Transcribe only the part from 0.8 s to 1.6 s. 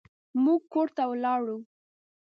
ته لاړو.